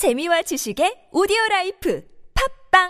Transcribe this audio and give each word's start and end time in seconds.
재미와 0.00 0.40
지식의 0.40 1.12
오디오 1.12 1.36
라이프 1.50 2.00
팟빵 2.72 2.88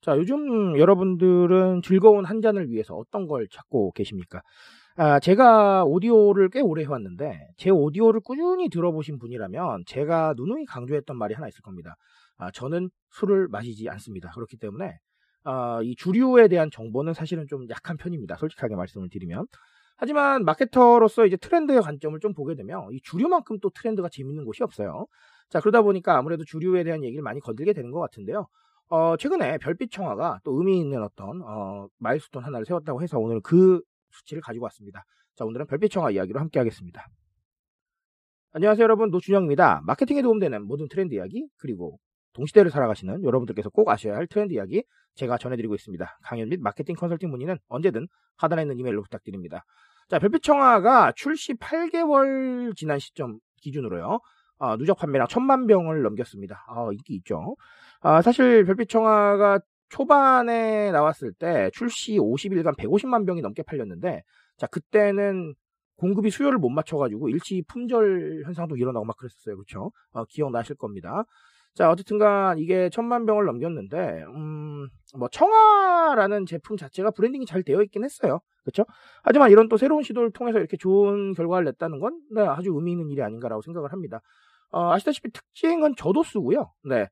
자, 0.00 0.16
요즘 0.16 0.78
여러분들은 0.78 1.82
즐거운 1.82 2.24
한 2.24 2.40
잔을 2.40 2.70
위해서 2.70 2.94
어떤 2.94 3.26
걸 3.26 3.46
찾고 3.52 3.92
계십니까? 3.92 4.40
아, 4.98 5.20
제가 5.20 5.84
오디오를 5.84 6.48
꽤 6.48 6.60
오래 6.60 6.82
해왔는데, 6.82 7.48
제 7.58 7.68
오디오를 7.68 8.20
꾸준히 8.20 8.70
들어보신 8.70 9.18
분이라면, 9.18 9.84
제가 9.86 10.32
누누이 10.38 10.64
강조했던 10.64 11.18
말이 11.18 11.34
하나 11.34 11.48
있을 11.48 11.60
겁니다. 11.60 11.96
아, 12.38 12.50
저는 12.50 12.88
술을 13.10 13.48
마시지 13.48 13.90
않습니다. 13.90 14.30
그렇기 14.32 14.56
때문에, 14.56 14.96
아, 15.44 15.80
이 15.82 15.94
주류에 15.96 16.48
대한 16.48 16.70
정보는 16.70 17.12
사실은 17.12 17.46
좀 17.46 17.68
약한 17.68 17.98
편입니다. 17.98 18.36
솔직하게 18.36 18.74
말씀을 18.74 19.10
드리면. 19.10 19.46
하지만 19.98 20.44
마케터로서 20.46 21.26
이제 21.26 21.36
트렌드의 21.36 21.82
관점을 21.82 22.18
좀 22.20 22.32
보게 22.32 22.54
되면, 22.54 22.88
이 22.92 23.00
주류만큼 23.02 23.58
또 23.60 23.68
트렌드가 23.70 24.08
재밌는 24.10 24.46
곳이 24.46 24.62
없어요. 24.62 25.06
자, 25.50 25.60
그러다 25.60 25.82
보니까 25.82 26.16
아무래도 26.16 26.42
주류에 26.44 26.84
대한 26.84 27.04
얘기를 27.04 27.22
많이 27.22 27.40
건들게 27.40 27.74
되는 27.74 27.90
것 27.90 28.00
같은데요. 28.00 28.46
어, 28.88 29.16
최근에 29.18 29.58
별빛 29.58 29.90
청아가 29.90 30.38
또 30.42 30.56
의미 30.58 30.78
있는 30.78 31.02
어떤, 31.02 31.42
어, 31.42 31.86
마일스톤 31.98 32.42
하나를 32.44 32.64
세웠다고 32.64 33.02
해서 33.02 33.18
오늘 33.18 33.40
그 33.42 33.82
수치를 34.16 34.42
가지고 34.42 34.64
왔습니다. 34.64 35.04
자, 35.34 35.44
오늘은 35.44 35.66
별빛 35.66 35.90
청아 35.90 36.10
이야기로 36.10 36.40
함께 36.40 36.58
하겠습니다. 36.58 37.06
안녕하세요, 38.52 38.82
여러분. 38.82 39.10
노준영입니다. 39.10 39.82
마케팅에 39.84 40.22
도움되는 40.22 40.66
모든 40.66 40.88
트렌드 40.88 41.14
이야기, 41.14 41.46
그리고 41.58 41.98
동시대를 42.32 42.70
살아가시는 42.70 43.24
여러분들께서 43.24 43.70
꼭 43.70 43.88
아셔야 43.88 44.16
할 44.16 44.26
트렌드 44.26 44.52
이야기 44.52 44.84
제가 45.14 45.38
전해드리고 45.38 45.74
있습니다. 45.74 46.18
강연 46.22 46.48
및 46.48 46.60
마케팅 46.60 46.94
컨설팅 46.94 47.30
문의는 47.30 47.58
언제든 47.68 48.06
하단에 48.36 48.62
있는 48.62 48.78
이메일로 48.78 49.02
부탁드립니다. 49.02 49.64
자, 50.08 50.18
별빛 50.18 50.42
청아가 50.42 51.12
출시 51.16 51.54
8개월 51.54 52.76
지난 52.76 52.98
시점 52.98 53.38
기준으로요. 53.60 54.20
아, 54.58 54.76
누적 54.76 54.96
판매량 54.98 55.26
천만 55.28 55.66
병을 55.66 56.02
넘겼습니다. 56.02 56.64
아, 56.68 56.88
인기 56.92 57.14
있죠. 57.16 57.56
아, 58.00 58.22
사실 58.22 58.64
별빛 58.64 58.88
청아가 58.88 59.60
초반에 59.88 60.90
나왔을 60.92 61.32
때 61.32 61.70
출시 61.72 62.18
50일간 62.18 62.76
150만 62.76 63.26
병이 63.26 63.40
넘게 63.40 63.62
팔렸는데, 63.62 64.22
자, 64.56 64.66
그때는 64.66 65.54
공급이 65.96 66.30
수요를 66.30 66.58
못 66.58 66.68
맞춰가지고 66.68 67.28
일시 67.30 67.62
품절 67.68 68.42
현상도 68.44 68.76
일어나고 68.76 69.04
막 69.04 69.16
그랬었어요. 69.16 69.56
그쵸? 69.56 69.92
어, 70.12 70.24
기억나실 70.26 70.76
겁니다. 70.76 71.24
자, 71.74 71.90
어쨌든간 71.90 72.58
이게 72.58 72.88
천만 72.90 73.26
병을 73.26 73.44
넘겼는데, 73.44 74.24
음, 74.34 74.88
뭐, 75.18 75.28
청아라는 75.28 76.46
제품 76.46 76.76
자체가 76.78 77.10
브랜딩이 77.10 77.44
잘 77.44 77.62
되어 77.62 77.82
있긴 77.82 78.02
했어요. 78.02 78.40
그쵸? 78.64 78.84
하지만 79.22 79.50
이런 79.50 79.68
또 79.68 79.76
새로운 79.76 80.02
시도를 80.02 80.32
통해서 80.32 80.58
이렇게 80.58 80.78
좋은 80.78 81.34
결과를 81.34 81.66
냈다는 81.66 82.00
건, 82.00 82.18
네, 82.34 82.40
아주 82.42 82.70
의미 82.74 82.92
있는 82.92 83.10
일이 83.10 83.22
아닌가라고 83.22 83.60
생각을 83.60 83.92
합니다. 83.92 84.20
어, 84.70 84.90
아시다시피 84.92 85.30
특징은 85.30 85.94
저도수고요. 85.96 86.72
네. 86.88 87.08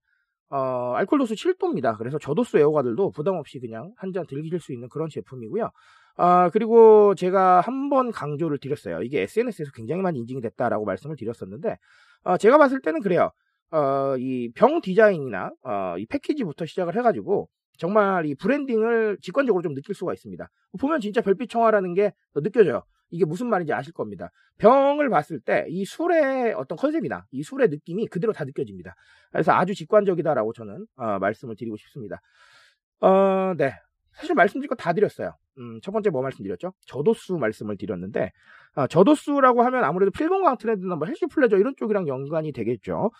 어, 0.50 0.92
알코올 0.96 1.18
도수 1.20 1.34
7도입니다. 1.36 1.96
그래서 1.98 2.18
저도수 2.18 2.58
애호가들도 2.58 3.10
부담 3.12 3.36
없이 3.36 3.58
그냥 3.60 3.92
한 3.96 4.12
잔 4.12 4.26
들기실 4.26 4.60
수 4.60 4.72
있는 4.72 4.88
그런 4.88 5.08
제품이고요. 5.10 5.70
아, 6.16 6.50
그리고 6.50 7.14
제가 7.16 7.60
한 7.60 7.88
번 7.90 8.10
강조를 8.12 8.58
드렸어요. 8.58 9.02
이게 9.02 9.22
SNS에서 9.22 9.70
굉장히 9.74 10.02
많이 10.02 10.18
인증이 10.20 10.40
됐다라고 10.40 10.84
말씀을 10.84 11.16
드렸었는데, 11.16 11.76
어, 12.24 12.36
제가 12.38 12.58
봤을 12.58 12.80
때는 12.80 13.00
그래요. 13.00 13.30
어, 13.72 14.16
이 14.18 14.50
병 14.54 14.80
디자인이나, 14.80 15.50
어, 15.64 15.96
이 15.98 16.06
패키지부터 16.06 16.66
시작을 16.66 16.96
해가지고, 16.96 17.48
정말 17.78 18.26
이 18.26 18.34
브랜딩을 18.36 19.18
직관적으로 19.20 19.62
좀 19.62 19.74
느낄 19.74 19.94
수가 19.96 20.12
있습니다. 20.12 20.48
보면 20.80 21.00
진짜 21.00 21.20
별빛 21.20 21.50
청아라는 21.50 21.94
게 21.94 22.12
느껴져요. 22.36 22.82
이게 23.14 23.24
무슨 23.24 23.48
말인지 23.48 23.72
아실 23.72 23.92
겁니다. 23.92 24.30
병을 24.58 25.08
봤을 25.10 25.40
때 25.40 25.64
이 25.68 25.84
술의 25.84 26.54
어떤 26.54 26.76
컨셉이나 26.76 27.24
이 27.32 27.42
술의 27.42 27.68
느낌이 27.68 28.06
그대로 28.08 28.32
다 28.32 28.44
느껴집니다. 28.44 28.94
그래서 29.32 29.52
아주 29.52 29.74
직관적이다라고 29.74 30.52
저는 30.52 30.86
어, 30.96 31.18
말씀을 31.20 31.56
드리고 31.56 31.76
싶습니다. 31.76 32.20
어, 33.00 33.54
네. 33.56 33.74
사실 34.14 34.34
말씀드릴 34.34 34.68
거 34.68 34.76
다 34.76 34.92
드렸어요. 34.92 35.32
음, 35.58 35.80
첫 35.82 35.90
번째 35.92 36.10
뭐 36.10 36.22
말씀드렸죠? 36.22 36.72
저도수 36.86 37.36
말씀을 37.38 37.76
드렸는데, 37.76 38.30
어, 38.76 38.86
저도수라고 38.86 39.62
하면 39.62 39.84
아무래도 39.84 40.10
필건강 40.12 40.56
트렌드나 40.58 40.96
뭐 40.96 41.06
healthy 41.06 41.26
pleasure 41.26 41.56
이런 41.56 41.74
쪽이랑 41.76 42.06
연관이 42.08 42.52
되겠죠. 42.52 43.10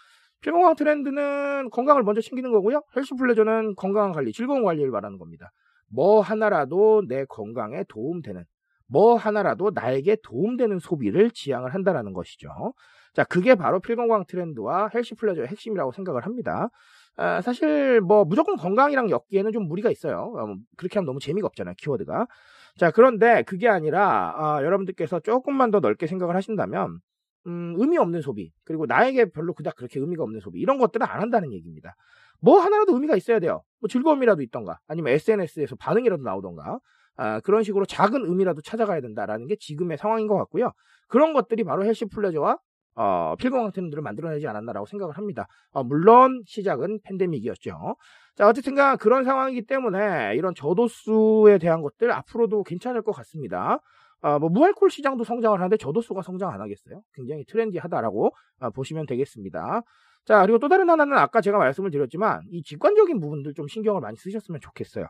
필건강 0.40 0.76
트렌드는 0.76 1.70
건강을 1.70 2.02
먼저 2.04 2.20
챙기는 2.20 2.50
거고요. 2.52 2.82
healthy 2.96 3.14
pleasure는 3.18 3.74
건강한 3.76 4.12
관리, 4.12 4.32
즐거운 4.32 4.62
관리를 4.64 4.90
말하는 4.90 5.18
겁니다. 5.18 5.50
뭐 5.88 6.20
하나라도 6.20 7.02
내 7.08 7.24
건강에 7.26 7.84
도움되는, 7.88 8.44
뭐 8.94 9.16
하나라도 9.16 9.72
나에게 9.74 10.18
도움되는 10.22 10.78
소비를 10.78 11.32
지향을 11.32 11.74
한다라는 11.74 12.12
것이죠. 12.12 12.48
자, 13.12 13.24
그게 13.24 13.56
바로 13.56 13.80
필건강 13.80 14.24
트렌드와 14.28 14.90
healthy 14.94 15.16
pleasure의 15.16 15.48
핵심이라고 15.48 15.90
생각을 15.90 16.24
합니다. 16.24 16.68
아, 17.16 17.40
사실 17.40 18.00
뭐 18.00 18.24
무조건 18.24 18.56
건강이랑 18.56 19.10
엮기에는 19.10 19.50
좀 19.50 19.66
무리가 19.66 19.90
있어요. 19.90 20.32
어, 20.36 20.54
그렇게 20.76 21.00
하면 21.00 21.06
너무 21.06 21.18
재미가 21.18 21.44
없잖아요, 21.48 21.74
키워드가. 21.76 22.28
자, 22.76 22.92
그런데 22.92 23.42
그게 23.42 23.68
아니라 23.68 24.32
아, 24.36 24.62
여러분들께서 24.62 25.18
조금만 25.20 25.72
더 25.72 25.80
넓게 25.80 26.06
생각을 26.06 26.36
하신다면 26.36 27.00
음, 27.48 27.74
의미 27.76 27.98
없는 27.98 28.20
소비, 28.22 28.52
그리고 28.64 28.86
나에게 28.86 29.30
별로 29.32 29.54
그닥 29.54 29.74
그렇게 29.74 29.98
의미가 29.98 30.22
없는 30.22 30.38
소비, 30.40 30.60
이런 30.60 30.78
것들은 30.78 31.04
안 31.04 31.20
한다는 31.20 31.52
얘기입니다. 31.52 31.96
뭐 32.40 32.60
하나라도 32.60 32.94
의미가 32.94 33.16
있어야 33.16 33.40
돼요. 33.40 33.62
뭐 33.80 33.88
즐거움이라도 33.88 34.40
있던가, 34.42 34.78
아니면 34.86 35.12
SNS에서 35.14 35.76
반응이라도 35.76 36.22
나오던가, 36.22 36.78
아, 37.16 37.40
그런 37.40 37.62
식으로 37.62 37.84
작은 37.86 38.24
의미라도 38.26 38.60
찾아가야 38.62 39.00
된다라는 39.00 39.46
게 39.46 39.56
지금의 39.58 39.98
상황인 39.98 40.26
것 40.26 40.36
같고요. 40.36 40.72
그런 41.08 41.32
것들이 41.32 41.64
바로 41.64 41.84
헬시 41.84 42.06
플레저와 42.06 42.58
어, 42.96 43.34
트렌드를 43.38 44.02
만들어내지 44.02 44.46
않았나라고 44.46 44.86
생각을 44.86 45.16
합니다. 45.16 45.46
어, 45.72 45.82
물론 45.82 46.42
시작은 46.46 47.00
팬데믹이었죠. 47.04 47.96
자, 48.36 48.48
어쨌든간 48.48 48.98
그런 48.98 49.24
상황이기 49.24 49.66
때문에 49.66 50.34
이런 50.36 50.54
저도수에 50.54 51.58
대한 51.58 51.82
것들 51.82 52.12
앞으로도 52.12 52.62
괜찮을 52.62 53.02
것 53.02 53.12
같습니다. 53.12 53.78
어, 54.22 54.38
뭐 54.38 54.48
무알콜 54.48 54.90
시장도 54.90 55.24
성장을 55.24 55.58
하는데 55.58 55.76
저도수가 55.76 56.22
성장 56.22 56.50
안 56.50 56.60
하겠어요? 56.60 57.02
굉장히 57.14 57.44
트렌디하다라고 57.44 58.30
어, 58.60 58.70
보시면 58.70 59.06
되겠습니다. 59.06 59.82
자, 60.24 60.40
그리고 60.40 60.58
또 60.58 60.68
다른 60.68 60.88
하나는 60.88 61.18
아까 61.18 61.42
제가 61.42 61.58
말씀을 61.58 61.90
드렸지만 61.90 62.40
이 62.50 62.62
직관적인 62.62 63.20
부분들 63.20 63.52
좀 63.52 63.68
신경을 63.68 64.00
많이 64.00 64.16
쓰셨으면 64.16 64.60
좋겠어요. 64.62 65.06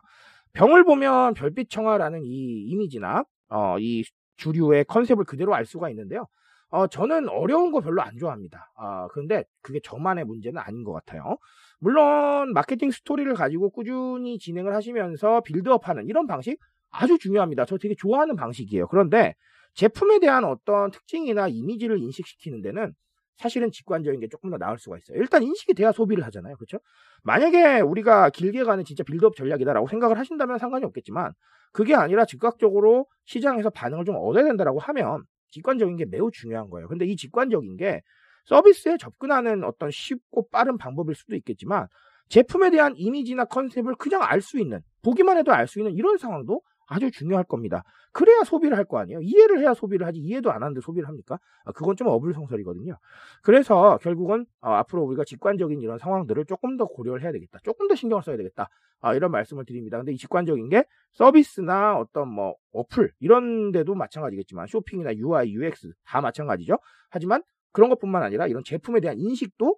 병을 0.55 0.83
보면 0.85 1.33
별빛 1.33 1.69
청아라는 1.69 2.23
이 2.23 2.63
이미지나 2.67 3.23
어, 3.49 3.77
이 3.79 4.03
주류의 4.37 4.85
컨셉을 4.85 5.25
그대로 5.25 5.53
알 5.53 5.65
수가 5.65 5.89
있는데요. 5.89 6.27
어, 6.69 6.87
저는 6.87 7.29
어려운 7.29 7.71
거 7.71 7.79
별로 7.81 8.01
안 8.01 8.17
좋아합니다. 8.17 8.71
아, 8.75 9.07
근데 9.09 9.43
그게 9.61 9.79
저만의 9.83 10.25
문제는 10.25 10.59
아닌 10.59 10.83
것 10.83 10.93
같아요. 10.93 11.37
물론 11.79 12.53
마케팅 12.53 12.89
스토리를 12.89 13.31
가지고 13.35 13.69
꾸준히 13.69 14.39
진행을 14.39 14.73
하시면서 14.73 15.41
빌드업 15.41 15.87
하는 15.87 16.07
이런 16.07 16.25
방식 16.25 16.57
아주 16.89 17.17
중요합니다. 17.17 17.65
저 17.65 17.77
되게 17.77 17.93
좋아하는 17.95 18.35
방식이에요. 18.35 18.87
그런데 18.87 19.35
제품에 19.73 20.19
대한 20.19 20.45
어떤 20.45 20.89
특징이나 20.89 21.49
이미지를 21.49 21.99
인식시키는 21.99 22.61
데는 22.61 22.93
사실은 23.37 23.71
직관적인 23.71 24.19
게 24.19 24.27
조금 24.27 24.49
더 24.49 24.57
나을 24.57 24.77
수가 24.77 24.97
있어요. 24.97 25.17
일단 25.19 25.43
인식이 25.43 25.73
돼야 25.73 25.91
소비를 25.91 26.23
하잖아요. 26.25 26.55
그렇죠? 26.55 26.79
만약에 27.23 27.81
우리가 27.81 28.29
길게 28.29 28.63
가는 28.63 28.83
진짜 28.85 29.03
빌드업 29.03 29.35
전략이다라고 29.35 29.87
생각을 29.87 30.17
하신다면 30.17 30.57
상관이 30.57 30.85
없겠지만 30.85 31.33
그게 31.73 31.95
아니라 31.95 32.25
즉각적으로 32.25 33.07
시장에서 33.25 33.69
반응을 33.69 34.05
좀 34.05 34.15
얻어야 34.17 34.43
된다라고 34.45 34.79
하면 34.79 35.23
직관적인 35.51 35.97
게 35.97 36.05
매우 36.05 36.31
중요한 36.31 36.69
거예요. 36.69 36.87
근데 36.87 37.05
이 37.05 37.15
직관적인 37.15 37.77
게 37.77 38.01
서비스에 38.45 38.97
접근하는 38.97 39.63
어떤 39.63 39.89
쉽고 39.91 40.47
빠른 40.49 40.77
방법일 40.77 41.15
수도 41.15 41.35
있겠지만 41.35 41.87
제품에 42.29 42.69
대한 42.71 42.93
이미지나 42.95 43.45
컨셉을 43.45 43.95
그냥 43.95 44.21
알 44.23 44.41
수 44.41 44.59
있는 44.59 44.81
보기만 45.03 45.37
해도 45.37 45.51
알 45.53 45.67
수 45.67 45.79
있는 45.79 45.93
이런 45.93 46.17
상황도 46.17 46.61
아주 46.87 47.09
중요할 47.11 47.43
겁니다. 47.45 47.83
그래야 48.11 48.43
소비를 48.43 48.77
할 48.77 48.85
거 48.85 48.99
아니에요. 48.99 49.19
이해를 49.21 49.59
해야 49.59 49.73
소비를 49.73 50.05
하지 50.05 50.19
이해도 50.19 50.51
안 50.51 50.61
하는데 50.61 50.79
소비를 50.81 51.07
합니까? 51.07 51.39
아, 51.65 51.71
그건 51.71 51.95
좀 51.95 52.07
어불성설이거든요. 52.07 52.97
그래서 53.41 53.97
결국은 54.01 54.45
어, 54.61 54.69
앞으로 54.71 55.03
우리가 55.03 55.23
직관적인 55.25 55.81
이런 55.81 55.97
상황들을 55.97 56.45
조금 56.45 56.77
더 56.77 56.85
고려를 56.85 57.23
해야 57.23 57.31
되겠다. 57.31 57.59
조금 57.63 57.87
더 57.87 57.95
신경을 57.95 58.23
써야 58.23 58.37
되겠다. 58.37 58.69
아, 59.01 59.13
이런 59.15 59.31
말씀을 59.31 59.65
드립니다. 59.65 59.97
근데 59.97 60.13
이 60.13 60.17
직관적인 60.17 60.69
게 60.69 60.83
서비스나 61.13 61.97
어떤 61.97 62.29
뭐 62.29 62.55
어플 62.73 63.11
이런 63.19 63.71
데도 63.71 63.95
마찬가지겠지만 63.95 64.67
쇼핑이나 64.67 65.15
UI, 65.15 65.51
UX 65.53 65.93
다 66.05 66.21
마찬가지죠. 66.21 66.77
하지만 67.09 67.41
그런 67.71 67.89
것뿐만 67.89 68.23
아니라 68.23 68.47
이런 68.47 68.63
제품에 68.63 68.99
대한 69.01 69.17
인식도 69.19 69.77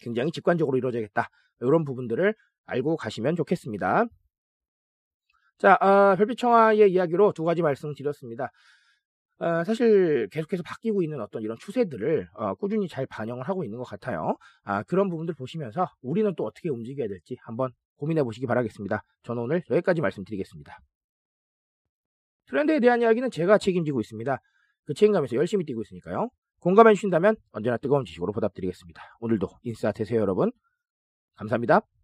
굉장히 0.00 0.30
직관적으로 0.32 0.76
이루어져야겠다. 0.78 1.28
이런 1.60 1.84
부분들을 1.84 2.34
알고 2.66 2.96
가시면 2.96 3.36
좋겠습니다. 3.36 4.06
자, 5.58 5.74
어, 5.80 6.14
별빛청아의 6.16 6.90
이야기로 6.92 7.32
두 7.32 7.44
가지 7.44 7.62
말씀 7.62 7.92
드렸습니다. 7.94 8.50
어, 9.40 9.62
사실 9.64 10.28
계속해서 10.30 10.62
바뀌고 10.64 11.02
있는 11.02 11.20
어떤 11.20 11.42
이런 11.42 11.56
추세들을 11.58 12.28
어, 12.34 12.54
꾸준히 12.54 12.88
잘 12.88 13.06
반영을 13.06 13.48
하고 13.48 13.64
있는 13.64 13.78
것 13.78 13.84
같아요. 13.84 14.36
아, 14.64 14.82
그런 14.84 15.08
부분들 15.08 15.34
보시면서 15.34 15.86
우리는 16.02 16.32
또 16.36 16.44
어떻게 16.44 16.68
움직여야 16.68 17.08
될지 17.08 17.36
한번 17.42 17.70
고민해 17.96 18.22
보시기 18.22 18.46
바라겠습니다. 18.46 19.02
저는 19.22 19.42
오늘 19.42 19.62
여기까지 19.70 20.00
말씀드리겠습니다. 20.00 20.78
트렌드에 22.46 22.80
대한 22.80 23.02
이야기는 23.02 23.30
제가 23.30 23.58
책임지고 23.58 24.00
있습니다. 24.00 24.38
그 24.86 24.94
책임감에서 24.94 25.36
열심히 25.36 25.64
뛰고 25.64 25.82
있으니까요. 25.82 26.30
공감해 26.60 26.94
주신다면 26.94 27.36
언제나 27.52 27.76
뜨거운 27.76 28.04
지식으로 28.04 28.32
보답드리겠습니다. 28.32 29.02
오늘도 29.20 29.48
인싸 29.62 29.92
되세요 29.92 30.20
여러분. 30.20 30.50
감사합니다. 31.36 31.97